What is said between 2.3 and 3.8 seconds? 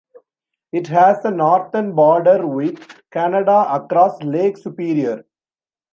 with Canada